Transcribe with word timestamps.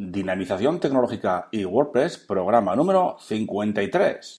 Dinamización 0.00 0.78
tecnológica 0.78 1.48
y 1.50 1.64
WordPress, 1.64 2.18
programa 2.18 2.76
número 2.76 3.16
53. 3.18 4.38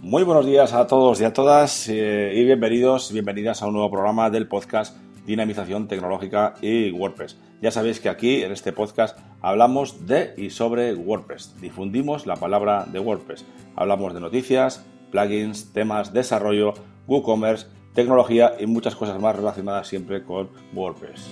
Muy 0.00 0.22
buenos 0.22 0.46
días 0.46 0.72
a 0.72 0.86
todos 0.86 1.20
y 1.20 1.24
a 1.24 1.34
todas 1.34 1.86
eh, 1.90 2.32
y 2.34 2.44
bienvenidos 2.46 3.12
bienvenidas 3.12 3.62
a 3.62 3.66
un 3.66 3.74
nuevo 3.74 3.90
programa 3.90 4.30
del 4.30 4.48
podcast 4.48 4.96
Dinamización 5.26 5.86
Tecnológica 5.86 6.54
y 6.62 6.92
WordPress. 6.92 7.51
Ya 7.62 7.70
sabéis 7.70 8.00
que 8.00 8.08
aquí 8.08 8.42
en 8.42 8.50
este 8.50 8.72
podcast 8.72 9.16
hablamos 9.40 10.08
de 10.08 10.34
y 10.36 10.50
sobre 10.50 10.94
WordPress. 10.94 11.60
Difundimos 11.60 12.26
la 12.26 12.34
palabra 12.34 12.86
de 12.90 12.98
WordPress. 12.98 13.44
Hablamos 13.76 14.14
de 14.14 14.20
noticias, 14.20 14.84
plugins, 15.12 15.72
temas, 15.72 16.12
desarrollo, 16.12 16.74
WooCommerce, 17.06 17.68
tecnología 17.94 18.54
y 18.58 18.66
muchas 18.66 18.96
cosas 18.96 19.20
más 19.20 19.36
relacionadas 19.36 19.86
siempre 19.86 20.24
con 20.24 20.50
WordPress. 20.74 21.30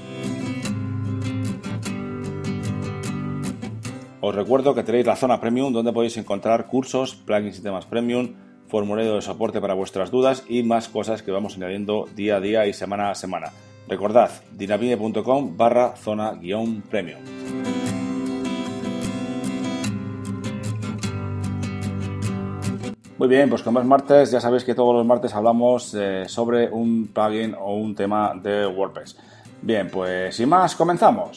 Os 4.20 4.32
recuerdo 4.32 4.76
que 4.76 4.84
tenéis 4.84 5.06
la 5.06 5.16
zona 5.16 5.40
premium 5.40 5.72
donde 5.72 5.92
podéis 5.92 6.16
encontrar 6.16 6.68
cursos, 6.68 7.16
plugins 7.16 7.58
y 7.58 7.62
temas 7.62 7.86
premium 7.86 8.34
formulario 8.68 9.16
de 9.16 9.22
soporte 9.22 9.60
para 9.60 9.74
vuestras 9.74 10.12
dudas 10.12 10.44
y 10.48 10.62
más 10.62 10.88
cosas 10.88 11.24
que 11.24 11.32
vamos 11.32 11.56
añadiendo 11.56 12.06
día 12.14 12.36
a 12.36 12.40
día 12.40 12.68
y 12.68 12.72
semana 12.72 13.10
a 13.10 13.16
semana. 13.16 13.50
Recordad, 13.90 14.30
dinamite.com 14.52 15.56
barra 15.56 15.96
zona 15.96 16.34
guion 16.34 16.80
premium. 16.82 17.18
Muy 23.18 23.28
bien, 23.28 23.50
pues 23.50 23.62
como 23.62 23.80
es 23.80 23.86
martes, 23.86 24.30
ya 24.30 24.40
sabéis 24.40 24.62
que 24.62 24.76
todos 24.76 24.94
los 24.94 25.04
martes 25.04 25.34
hablamos 25.34 25.92
eh, 25.98 26.24
sobre 26.28 26.70
un 26.70 27.08
plugin 27.08 27.56
o 27.58 27.74
un 27.74 27.96
tema 27.96 28.32
de 28.40 28.64
WordPress. 28.64 29.16
Bien, 29.60 29.90
pues 29.90 30.36
sin 30.36 30.48
más, 30.48 30.76
comenzamos. 30.76 31.32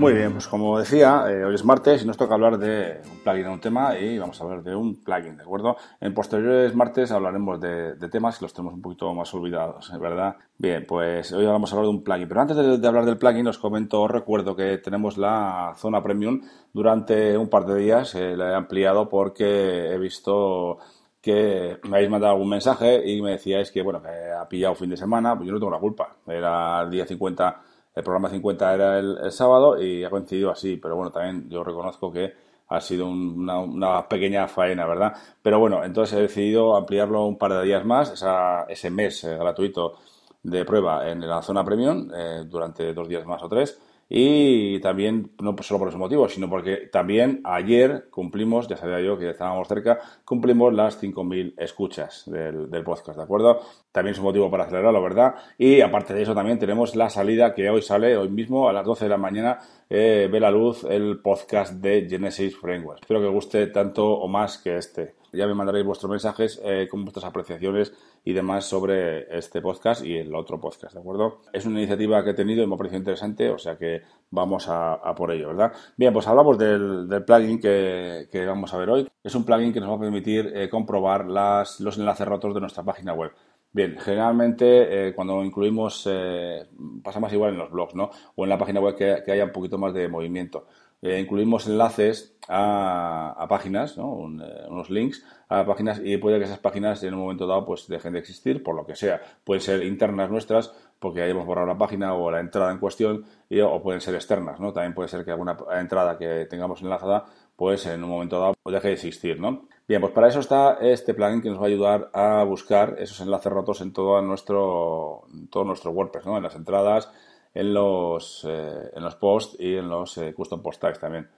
Muy 0.00 0.14
bien, 0.14 0.32
pues 0.32 0.48
como 0.48 0.78
decía, 0.78 1.26
eh, 1.28 1.44
hoy 1.44 1.54
es 1.54 1.62
martes 1.62 2.02
y 2.02 2.06
nos 2.06 2.16
toca 2.16 2.32
hablar 2.32 2.56
de 2.56 3.02
un 3.04 3.18
plugin 3.18 3.46
o 3.48 3.52
un 3.52 3.60
tema 3.60 3.98
y 3.98 4.18
vamos 4.18 4.40
a 4.40 4.44
hablar 4.44 4.62
de 4.62 4.74
un 4.74 5.04
plugin, 5.04 5.36
¿de 5.36 5.42
acuerdo? 5.42 5.76
En 6.00 6.14
posteriores 6.14 6.74
martes 6.74 7.12
hablaremos 7.12 7.60
de, 7.60 7.96
temas 8.10 8.38
que 8.38 8.46
los 8.46 8.54
tenemos 8.54 8.72
un 8.72 8.80
poquito 8.80 9.12
más 9.12 9.34
olvidados, 9.34 9.92
¿verdad? 10.00 10.36
Bien, 10.56 10.86
pues 10.88 11.30
hoy 11.32 11.44
vamos 11.44 11.70
a 11.70 11.76
hablar 11.76 11.90
de 11.90 11.96
un 11.98 12.02
plugin. 12.02 12.28
Pero 12.28 12.40
antes 12.40 12.56
de, 12.80 12.88
hablar 12.88 13.04
del 13.04 13.18
plugin, 13.18 13.46
os 13.46 13.58
comento, 13.58 14.00
os 14.00 14.10
recuerdo 14.10 14.56
que 14.56 14.78
tenemos 14.78 15.18
la 15.18 15.74
zona 15.76 16.02
premium 16.02 16.40
durante 16.72 17.36
un 17.36 17.50
par 17.50 17.66
de 17.66 17.78
días. 17.78 18.14
Eh, 18.14 18.38
la 18.38 18.52
he 18.52 18.54
ampliado 18.54 19.06
porque 19.06 19.92
he 19.92 19.98
visto 19.98 20.78
que 21.20 21.78
me 21.82 21.98
habéis 21.98 22.10
mandado 22.10 22.32
algún 22.32 22.48
mensaje 22.48 23.06
y 23.06 23.20
me 23.20 23.32
decíais 23.32 23.70
que, 23.70 23.82
bueno, 23.82 24.00
que 24.00 24.08
ha 24.08 24.48
pillado 24.48 24.74
fin 24.74 24.88
de 24.88 24.96
semana, 24.96 25.36
pues 25.36 25.46
yo 25.46 25.52
no 25.52 25.58
tengo 25.58 25.72
la 25.72 25.78
culpa. 25.78 26.16
Era 26.26 26.80
el 26.80 26.90
día 26.90 27.04
50 27.04 27.64
el 27.94 28.02
programa 28.04 28.30
50 28.30 28.74
era 28.74 28.98
el, 28.98 29.32
sábado 29.32 29.82
y 29.82 30.04
ha 30.04 30.10
coincidido 30.10 30.50
así, 30.50 30.76
pero 30.76 30.96
bueno, 30.96 31.10
también 31.10 31.48
yo 31.48 31.64
reconozco 31.64 32.12
que 32.12 32.32
ha 32.68 32.80
sido 32.80 33.08
una, 33.08 34.08
pequeña 34.08 34.46
faena, 34.46 34.86
¿verdad? 34.86 35.14
Pero 35.42 35.58
bueno, 35.58 35.84
entonces 35.84 36.16
he 36.18 36.22
decidido 36.22 36.76
ampliarlo 36.76 37.26
un 37.26 37.36
par 37.36 37.52
de 37.52 37.64
días 37.64 37.84
más, 37.84 38.24
ese 38.68 38.90
mes 38.90 39.24
eh, 39.24 39.36
gratuito 39.36 39.98
de 40.42 40.64
prueba 40.64 41.10
en 41.10 41.28
la 41.28 41.42
zona 41.42 41.64
premium, 41.64 42.10
eh, 42.14 42.44
durante 42.46 42.94
dos 42.94 43.08
días 43.08 43.26
más 43.26 43.42
o 43.42 43.48
tres. 43.48 43.80
Y 44.12 44.80
también, 44.80 45.30
no 45.40 45.54
solo 45.60 45.78
por 45.78 45.88
ese 45.88 45.96
motivo, 45.96 46.28
sino 46.28 46.50
porque 46.50 46.88
también 46.90 47.40
ayer 47.44 48.08
cumplimos, 48.10 48.66
ya 48.66 48.76
sabía 48.76 49.00
yo 49.00 49.16
que 49.16 49.30
estábamos 49.30 49.68
cerca, 49.68 50.00
cumplimos 50.24 50.74
las 50.74 51.00
5.000 51.00 51.54
escuchas 51.56 52.24
del, 52.26 52.68
podcast, 52.82 53.16
¿de 53.18 53.22
acuerdo? 53.22 53.60
También 53.92 54.14
es 54.14 54.18
un 54.18 54.24
motivo 54.24 54.50
para 54.50 54.64
acelerarlo, 54.64 55.00
¿verdad? 55.00 55.36
Y 55.56 55.80
aparte 55.80 56.12
de 56.12 56.22
eso 56.22 56.34
también 56.34 56.58
tenemos 56.58 56.96
la 56.96 57.08
salida 57.08 57.54
que 57.54 57.70
hoy 57.70 57.82
sale, 57.82 58.16
hoy 58.16 58.30
mismo, 58.30 58.68
a 58.68 58.72
las 58.72 58.84
12 58.84 59.04
de 59.04 59.10
la 59.10 59.16
mañana, 59.16 59.60
eh, 59.88 60.28
ve 60.30 60.40
la 60.40 60.50
luz 60.50 60.82
el 60.82 61.20
podcast 61.20 61.74
de 61.74 62.08
Genesis 62.10 62.56
Framework. 62.56 63.02
Espero 63.02 63.20
que 63.20 63.26
os 63.26 63.32
guste 63.32 63.68
tanto 63.68 64.04
o 64.06 64.26
más 64.26 64.58
que 64.58 64.76
este. 64.76 65.19
Ya 65.32 65.46
me 65.46 65.54
mandaréis 65.54 65.86
vuestros 65.86 66.10
mensajes 66.10 66.60
eh, 66.64 66.88
con 66.90 67.04
vuestras 67.04 67.24
apreciaciones 67.24 67.92
y 68.24 68.32
demás 68.32 68.64
sobre 68.64 69.36
este 69.36 69.60
podcast 69.60 70.04
y 70.04 70.16
el 70.16 70.34
otro 70.34 70.60
podcast, 70.60 70.94
¿de 70.94 71.00
acuerdo? 71.00 71.42
Es 71.52 71.66
una 71.66 71.78
iniciativa 71.78 72.22
que 72.24 72.30
he 72.30 72.34
tenido 72.34 72.62
y 72.62 72.66
me 72.66 72.74
ha 72.74 72.78
parecido 72.78 72.98
interesante, 72.98 73.50
o 73.50 73.58
sea 73.58 73.76
que 73.76 74.02
vamos 74.30 74.66
a, 74.68 75.14
por 75.16 75.30
ello, 75.30 75.48
¿verdad? 75.48 75.72
Bien, 75.96 76.12
pues 76.12 76.26
hablamos 76.26 76.58
del, 76.58 77.08
plugin 77.26 77.60
que, 77.60 78.44
vamos 78.46 78.72
a 78.74 78.78
ver 78.78 78.90
hoy. 78.90 79.08
Es 79.22 79.34
un 79.34 79.44
plugin 79.44 79.72
que 79.72 79.80
nos 79.80 79.90
va 79.90 79.94
a 79.96 80.00
permitir 80.00 80.52
eh, 80.54 80.68
comprobar 80.68 81.26
los 81.26 81.98
enlaces 81.98 82.26
rotos 82.26 82.54
de 82.54 82.60
nuestra 82.60 82.82
página 82.82 83.12
web. 83.12 83.32
Bien, 83.72 83.96
generalmente 84.00 85.08
eh, 85.08 85.14
cuando 85.14 85.44
incluimos, 85.44 86.04
eh, 86.10 86.66
pasa 87.04 87.20
más 87.20 87.32
igual 87.32 87.52
en 87.52 87.58
los 87.58 87.70
blogs, 87.70 87.94
¿no? 87.94 88.10
O 88.34 88.42
en 88.42 88.50
la 88.50 88.58
página 88.58 88.80
web 88.80 88.96
que, 88.96 89.30
haya 89.30 89.44
un 89.44 89.52
poquito 89.52 89.78
más 89.78 89.94
de 89.94 90.08
movimiento. 90.08 90.66
Eh, 91.02 91.18
incluimos 91.18 91.66
enlaces 91.66 92.36
a, 92.46 93.46
páginas, 93.48 93.96
¿no? 93.96 94.12
unos 94.12 94.90
links 94.90 95.24
a 95.48 95.64
páginas 95.64 96.00
y 96.04 96.16
puede 96.18 96.38
que 96.38 96.44
esas 96.44 96.58
páginas 96.58 97.02
en 97.04 97.14
un 97.14 97.20
momento 97.20 97.46
dado 97.46 97.64
pues 97.64 97.88
dejen 97.88 98.12
de 98.12 98.18
existir 98.18 98.62
por 98.62 98.74
lo 98.74 98.84
que 98.84 98.96
sea. 98.96 99.20
Pueden 99.44 99.62
ser 99.62 99.82
internas 99.84 100.30
nuestras 100.30 100.72
porque 100.98 101.22
hayamos 101.22 101.46
borrado 101.46 101.66
la 101.66 101.78
página 101.78 102.14
o 102.14 102.30
la 102.30 102.40
entrada 102.40 102.70
en 102.70 102.78
cuestión 102.78 103.24
o 103.50 103.82
pueden 103.82 104.00
ser 104.00 104.14
externas, 104.14 104.60
¿no? 104.60 104.72
También 104.72 104.94
puede 104.94 105.08
ser 105.08 105.24
que 105.24 105.30
alguna 105.30 105.56
entrada 105.72 106.18
que 106.18 106.46
tengamos 106.46 106.82
enlazada 106.82 107.24
pues 107.56 107.86
en 107.86 108.02
un 108.04 108.10
momento 108.10 108.40
dado 108.40 108.54
deje 108.64 108.88
de 108.88 108.94
existir, 108.94 109.40
¿no? 109.40 109.68
Bien, 109.88 110.00
pues 110.00 110.12
para 110.12 110.28
eso 110.28 110.40
está 110.40 110.78
este 110.80 111.14
plugin 111.14 111.42
que 111.42 111.50
nos 111.50 111.58
va 111.58 111.64
a 111.64 111.66
ayudar 111.66 112.10
a 112.12 112.44
buscar 112.44 112.96
esos 112.98 113.20
enlaces 113.20 113.52
rotos 113.52 113.80
en 113.80 113.92
todo 113.92 114.22
nuestro, 114.22 115.24
todo 115.50 115.64
nuestro 115.64 115.90
WordPress, 115.90 116.26
¿no? 116.26 116.36
En 116.36 116.42
las 116.42 116.54
entradas, 116.54 117.10
en 117.54 117.74
los, 117.74 118.46
eh, 118.48 118.90
en 118.94 119.02
los 119.02 119.16
posts 119.16 119.56
y 119.58 119.74
en 119.76 119.88
los 119.88 120.16
eh, 120.18 120.32
custom 120.34 120.62
post 120.62 120.80
tags 120.80 121.00
también. 121.00 121.28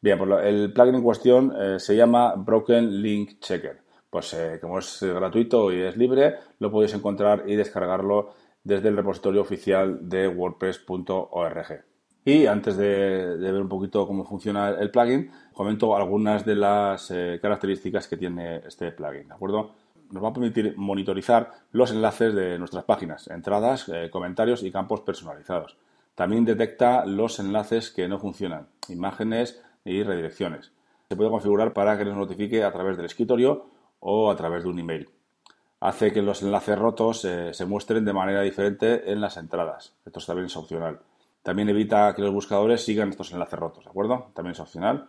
Bien, 0.00 0.18
pues 0.18 0.30
el 0.44 0.72
plugin 0.72 0.94
en 0.94 1.02
cuestión 1.02 1.54
eh, 1.58 1.78
se 1.78 1.94
llama 1.94 2.34
Broken 2.36 3.02
Link 3.02 3.38
Checker. 3.40 3.82
Pues 4.08 4.36
como 4.60 4.80
es 4.80 5.00
gratuito 5.04 5.72
y 5.72 5.82
es 5.82 5.96
libre, 5.96 6.34
lo 6.58 6.72
podéis 6.72 6.94
encontrar 6.94 7.44
y 7.46 7.54
descargarlo 7.54 8.32
desde 8.64 8.88
el 8.88 8.96
repositorio 8.96 9.40
oficial 9.40 10.08
de 10.08 10.26
wordpress.org. 10.26 11.84
Y 12.24 12.46
antes 12.46 12.76
de, 12.76 13.36
ver 13.38 13.54
un 13.54 13.68
poquito 13.68 14.08
cómo 14.08 14.24
funciona 14.24 14.70
el 14.70 14.90
plugin, 14.90 15.30
comento 15.52 15.94
algunas 15.94 16.44
de 16.44 16.56
las 16.56 17.06
características 17.40 18.08
que 18.08 18.16
tiene 18.16 18.56
este 18.66 18.90
plugin, 18.90 19.28
¿de 19.28 19.34
acuerdo? 19.34 19.74
Nos 20.10 20.22
va 20.22 20.28
a 20.28 20.32
permitir 20.32 20.74
monitorizar 20.76 21.50
los 21.72 21.90
enlaces 21.92 22.34
de 22.34 22.58
nuestras 22.58 22.84
páginas, 22.84 23.28
entradas, 23.28 23.88
eh, 23.88 24.10
comentarios 24.10 24.62
y 24.62 24.72
campos 24.72 25.00
personalizados. 25.02 25.76
También 26.14 26.44
detecta 26.44 27.06
los 27.06 27.38
enlaces 27.38 27.90
que 27.90 28.08
no 28.08 28.18
funcionan, 28.18 28.68
imágenes 28.88 29.62
y 29.84 30.02
redirecciones. 30.02 30.72
Se 31.08 31.16
puede 31.16 31.30
configurar 31.30 31.72
para 31.72 31.96
que 31.96 32.04
nos 32.04 32.16
notifique 32.16 32.62
a 32.62 32.72
través 32.72 32.96
del 32.96 33.06
escritorio 33.06 33.66
o 34.00 34.30
a 34.30 34.36
través 34.36 34.64
de 34.64 34.70
un 34.70 34.78
email. 34.78 35.08
Hace 35.80 36.12
que 36.12 36.22
los 36.22 36.42
enlaces 36.42 36.78
rotos 36.78 37.24
eh, 37.24 37.54
se 37.54 37.64
muestren 37.64 38.04
de 38.04 38.12
manera 38.12 38.42
diferente 38.42 39.10
en 39.10 39.20
las 39.20 39.36
entradas. 39.36 39.94
Esto 40.04 40.20
también 40.20 40.46
es 40.46 40.56
opcional. 40.56 41.00
También 41.42 41.68
evita 41.70 42.14
que 42.14 42.22
los 42.22 42.32
buscadores 42.32 42.84
sigan 42.84 43.08
estos 43.08 43.32
enlaces 43.32 43.58
rotos, 43.58 43.84
¿de 43.84 43.90
acuerdo? 43.90 44.30
También 44.34 44.52
es 44.52 44.60
opcional. 44.60 45.08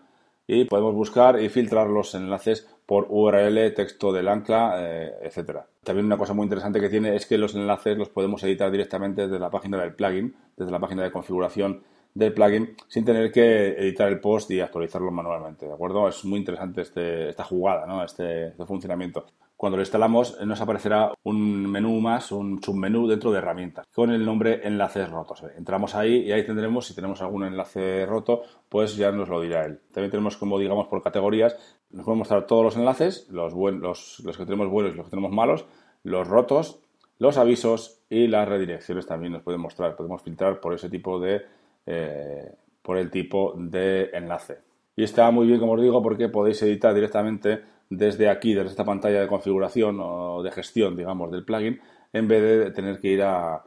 Y 0.53 0.65
podemos 0.65 0.93
buscar 0.93 1.41
y 1.41 1.47
filtrar 1.47 1.87
los 1.87 2.13
enlaces 2.13 2.67
por 2.85 3.07
URL, 3.09 3.73
texto 3.73 4.11
del 4.11 4.27
ancla, 4.27 4.73
eh, 4.79 5.13
etcétera. 5.21 5.65
También 5.81 6.07
una 6.07 6.17
cosa 6.17 6.33
muy 6.33 6.43
interesante 6.43 6.81
que 6.81 6.89
tiene 6.89 7.15
es 7.15 7.25
que 7.25 7.37
los 7.37 7.55
enlaces 7.55 7.97
los 7.97 8.09
podemos 8.09 8.43
editar 8.43 8.69
directamente 8.69 9.21
desde 9.21 9.39
la 9.39 9.49
página 9.49 9.77
del 9.77 9.95
plugin, 9.95 10.35
desde 10.57 10.73
la 10.73 10.79
página 10.79 11.03
de 11.03 11.11
configuración 11.11 11.83
del 12.13 12.33
plugin, 12.33 12.75
sin 12.89 13.05
tener 13.05 13.31
que 13.31 13.69
editar 13.69 14.09
el 14.09 14.19
post 14.19 14.51
y 14.51 14.59
actualizarlo 14.59 15.09
manualmente, 15.09 15.67
¿de 15.67 15.73
acuerdo? 15.73 16.09
Es 16.09 16.25
muy 16.25 16.39
interesante 16.39 16.81
este, 16.81 17.29
esta 17.29 17.45
jugada, 17.45 17.85
¿no? 17.85 18.03
este, 18.03 18.47
este 18.47 18.65
funcionamiento. 18.65 19.27
Cuando 19.61 19.77
lo 19.77 19.83
instalamos 19.83 20.43
nos 20.43 20.59
aparecerá 20.59 21.13
un 21.21 21.69
menú 21.69 22.01
más, 22.01 22.31
un 22.31 22.63
submenú 22.63 23.07
dentro 23.07 23.31
de 23.31 23.37
herramientas 23.37 23.85
con 23.93 24.09
el 24.09 24.25
nombre 24.25 24.61
enlaces 24.63 25.07
rotos. 25.07 25.43
Entramos 25.55 25.93
ahí 25.93 26.21
y 26.21 26.31
ahí 26.31 26.43
tendremos, 26.43 26.87
si 26.87 26.95
tenemos 26.95 27.21
algún 27.21 27.43
enlace 27.43 28.07
roto, 28.07 28.41
pues 28.67 28.95
ya 28.95 29.11
nos 29.11 29.29
lo 29.29 29.39
dirá 29.39 29.65
él. 29.65 29.79
También 29.93 30.09
tenemos 30.09 30.35
como 30.35 30.57
digamos 30.57 30.87
por 30.87 31.03
categorías, 31.03 31.55
nos 31.91 32.03
puede 32.05 32.17
mostrar 32.17 32.47
todos 32.47 32.63
los 32.63 32.75
enlaces, 32.75 33.29
los, 33.29 33.53
los, 33.53 34.19
los 34.25 34.35
que 34.35 34.45
tenemos 34.45 34.67
buenos 34.67 34.93
y 34.93 34.97
los 34.97 35.05
que 35.05 35.11
tenemos 35.11 35.31
malos, 35.31 35.67
los 36.01 36.27
rotos, 36.27 36.79
los 37.19 37.37
avisos 37.37 38.01
y 38.09 38.25
las 38.25 38.49
redirecciones 38.49 39.05
también 39.05 39.31
nos 39.31 39.43
pueden 39.43 39.61
mostrar. 39.61 39.95
Podemos 39.95 40.23
filtrar 40.23 40.59
por 40.59 40.73
ese 40.73 40.89
tipo 40.89 41.19
de, 41.19 41.39
eh, 41.85 42.51
por 42.81 42.97
el 42.97 43.11
tipo 43.11 43.53
de 43.55 44.09
enlace. 44.11 44.57
Y 44.95 45.03
está 45.03 45.29
muy 45.29 45.45
bien, 45.45 45.59
como 45.59 45.73
os 45.73 45.81
digo, 45.83 46.01
porque 46.01 46.29
podéis 46.29 46.63
editar 46.63 46.95
directamente 46.95 47.61
desde 47.91 48.29
aquí, 48.29 48.53
desde 48.53 48.69
esta 48.69 48.85
pantalla 48.85 49.19
de 49.19 49.27
configuración 49.27 49.99
o 49.99 50.41
de 50.41 50.49
gestión, 50.51 50.95
digamos, 50.95 51.29
del 51.29 51.43
plugin, 51.43 51.79
en 52.13 52.27
vez 52.27 52.41
de 52.41 52.71
tener 52.71 52.99
que 52.99 53.09
ir 53.09 53.21
a, 53.21 53.63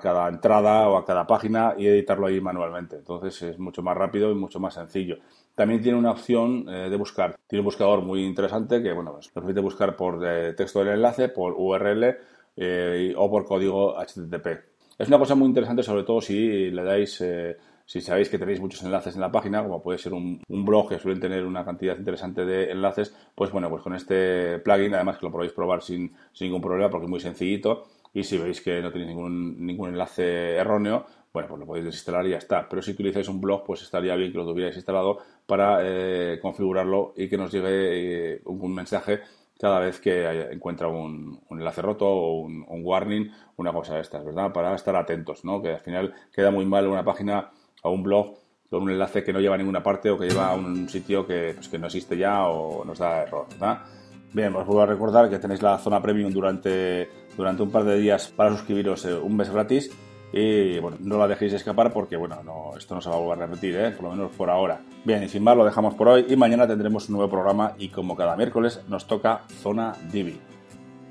cada 0.00 0.28
entrada 0.28 0.88
o 0.88 0.96
a 0.96 1.04
cada 1.04 1.26
página 1.26 1.74
y 1.76 1.88
editarlo 1.88 2.26
ahí 2.26 2.40
manualmente. 2.40 2.96
Entonces 2.96 3.42
es 3.42 3.58
mucho 3.58 3.82
más 3.82 3.96
rápido 3.96 4.30
y 4.30 4.34
mucho 4.34 4.60
más 4.60 4.74
sencillo. 4.74 5.16
también 5.56 5.82
tiene 5.82 5.98
una 5.98 6.12
opción 6.12 6.66
eh, 6.68 6.88
de 6.88 6.96
buscar. 6.96 7.36
Tiene 7.48 7.62
un 7.62 7.64
buscador 7.64 8.00
muy 8.02 8.24
interesante 8.24 8.80
que 8.80 8.92
bueno, 8.92 9.14
nos 9.14 9.28
permite 9.28 9.58
buscar 9.58 9.96
por 9.96 10.24
eh, 10.24 10.52
texto 10.52 10.78
del 10.80 10.94
enlace, 10.94 11.30
por 11.30 11.54
URL 11.56 12.16
eh, 12.56 13.12
o 13.16 13.28
por 13.28 13.44
código 13.44 13.96
HTTP. 13.98 14.46
Es 14.98 15.08
una 15.08 15.18
cosa 15.18 15.34
muy 15.34 15.48
interesante, 15.48 15.82
sobre 15.82 16.04
todo 16.04 16.20
si 16.20 16.70
le 16.70 16.84
dais, 16.84 17.20
si 17.86 18.00
sabéis 18.00 18.28
que 18.28 18.38
tenéis 18.38 18.60
muchos 18.60 18.82
enlaces 18.82 19.14
en 19.14 19.20
la 19.20 19.32
página, 19.32 19.62
como 19.62 19.82
puede 19.82 19.98
ser 19.98 20.14
un, 20.14 20.42
blog 20.48 20.88
que 20.88 20.98
suelen 20.98 21.20
tener 21.20 21.44
una 21.44 21.64
cantidad 21.64 21.96
interesante 21.96 22.44
de 22.44 22.70
enlaces, 22.70 23.14
pues 23.34 23.50
bueno, 23.50 23.68
pues 23.68 23.82
con 23.82 23.94
este 23.94 24.58
plugin, 24.58 24.94
además 24.94 25.18
que 25.18 25.26
lo 25.26 25.32
podéis 25.32 25.52
probar 25.52 25.82
sin, 25.82 26.14
sin 26.32 26.48
ningún 26.48 26.62
problema 26.62 26.90
porque 26.90 27.06
es 27.06 27.10
muy 27.10 27.20
sencillito 27.20 27.84
y 28.14 28.24
si 28.24 28.38
veis 28.38 28.60
que 28.60 28.80
no 28.82 28.92
tenéis 28.92 29.08
ningún, 29.08 29.64
ningún 29.64 29.90
enlace 29.90 30.56
erróneo, 30.56 31.06
bueno, 31.32 31.48
pues 31.48 31.60
lo 31.60 31.66
podéis 31.66 31.86
desinstalar 31.86 32.26
y 32.26 32.30
ya 32.30 32.36
está. 32.36 32.68
Pero 32.68 32.82
si 32.82 32.90
utilizáis 32.90 33.28
un 33.28 33.40
blog, 33.40 33.64
pues 33.64 33.82
estaría 33.82 34.14
bien 34.16 34.32
que 34.32 34.38
lo 34.38 34.46
tuvierais 34.46 34.76
instalado 34.76 35.18
para 35.46 35.80
eh, 35.82 36.38
configurarlo 36.40 37.14
y 37.16 37.28
que 37.28 37.38
nos 37.38 37.50
llegue 37.50 38.34
eh, 38.34 38.42
un, 38.44 38.74
mensaje 38.74 39.20
cada 39.58 39.80
vez 39.80 39.98
que 40.00 40.50
encuentra 40.52 40.88
un, 40.88 41.40
enlace 41.50 41.80
roto 41.80 42.06
o 42.06 42.40
un, 42.40 42.82
warning, 42.84 43.30
una 43.56 43.72
cosa 43.72 43.94
de 43.94 44.02
estas, 44.02 44.24
¿verdad? 44.24 44.52
Para 44.52 44.74
estar 44.74 44.94
atentos, 44.94 45.44
¿no? 45.44 45.62
Que 45.62 45.70
al 45.70 45.80
final 45.80 46.14
queda 46.32 46.50
muy 46.50 46.66
mal 46.66 46.86
una 46.86 47.04
página 47.04 47.50
o 47.82 47.90
un 47.90 48.02
blog 48.02 48.34
con 48.70 48.82
un 48.82 48.90
enlace 48.90 49.22
que 49.22 49.32
no 49.32 49.40
lleva 49.40 49.54
a 49.54 49.58
ninguna 49.58 49.82
parte 49.82 50.10
o 50.10 50.18
que 50.18 50.28
lleva 50.28 50.48
a 50.48 50.54
un 50.54 50.88
sitio 50.88 51.26
que, 51.26 51.52
pues, 51.54 51.68
que 51.68 51.78
no 51.78 51.86
existe 51.86 52.16
ya 52.16 52.46
o 52.46 52.84
nos 52.84 52.98
da 52.98 53.22
error, 53.22 53.46
¿verdad? 53.50 53.82
Bien, 54.32 54.54
os 54.56 54.66
vuelvo 54.66 54.80
a 54.80 54.86
recordar 54.86 55.28
que 55.28 55.38
tenéis 55.38 55.60
la 55.60 55.76
zona 55.76 56.00
premium 56.00 56.32
durante, 56.32 57.10
durante 57.36 57.62
un 57.62 57.70
par 57.70 57.84
de 57.84 57.98
días 57.98 58.28
para 58.28 58.50
suscribiros 58.50 59.04
eh, 59.04 59.14
un 59.14 59.36
mes 59.36 59.50
gratis 59.50 59.90
y 60.32 60.78
bueno, 60.78 60.96
no 61.00 61.18
la 61.18 61.28
dejéis 61.28 61.52
escapar 61.52 61.92
porque 61.92 62.16
bueno, 62.16 62.42
no, 62.42 62.70
esto 62.78 62.94
no 62.94 63.02
se 63.02 63.10
va 63.10 63.16
a 63.16 63.18
volver 63.18 63.42
a 63.42 63.46
repetir, 63.46 63.76
¿eh? 63.76 63.90
por 63.90 64.04
lo 64.04 64.10
menos 64.12 64.30
por 64.32 64.48
ahora. 64.48 64.80
Bien, 65.04 65.22
y 65.22 65.28
sin 65.28 65.44
más 65.44 65.54
lo 65.54 65.66
dejamos 65.66 65.94
por 65.94 66.08
hoy 66.08 66.24
y 66.26 66.36
mañana 66.36 66.66
tendremos 66.66 67.10
un 67.10 67.16
nuevo 67.16 67.30
programa 67.30 67.74
y 67.78 67.90
como 67.90 68.16
cada 68.16 68.36
miércoles 68.36 68.80
nos 68.88 69.06
toca 69.06 69.42
Zona 69.60 69.92
Divi. 70.10 70.51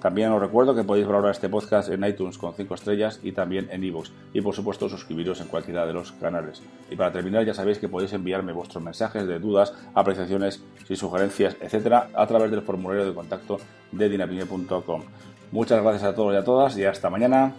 También 0.02 0.32
os 0.32 0.42
recuerdo 0.42 0.74
que 0.74 0.84
podéis 0.84 1.06
valorar 1.06 1.32
este 1.32 1.48
podcast 1.48 1.90
en 1.90 2.04
iTunes 2.04 2.40
con 2.40 2.56
5 2.56 2.74
estrellas 2.74 3.20
y 3.22 3.34
también 3.34 3.70
en 3.72 3.84
iVoox. 3.84 4.10
Y 4.34 4.42
por 4.42 4.56
supuesto 4.56 4.90
suscribiros 4.90 5.40
en 5.42 5.48
cualquiera 5.48 5.86
de 5.86 5.94
los 5.94 6.12
canales. 6.14 6.64
Y 6.90 6.96
para 6.96 7.12
terminar 7.12 7.46
ya 7.46 7.54
sabéis 7.54 7.78
que 7.78 7.88
podéis 7.88 8.14
enviarme 8.14 8.52
vuestros 8.52 8.84
mensajes 8.84 9.28
de 9.28 9.38
dudas, 9.38 9.74
apreciaciones 9.94 10.64
y 10.90 10.96
sugerencias, 10.96 11.56
etcétera, 11.62 12.10
a 12.16 12.26
través 12.26 12.50
del 12.50 12.64
formulario 12.64 13.06
de 13.06 13.14
contacto 13.14 13.60
de 13.92 14.10
dinapine.com. 14.10 15.04
Muchas 15.52 15.84
gracias 15.84 16.04
a 16.04 16.16
todos 16.16 16.34
y 16.34 16.38
a 16.38 16.44
todas 16.44 16.78
y 16.78 16.86
hasta 16.86 17.10
mañana. 17.12 17.54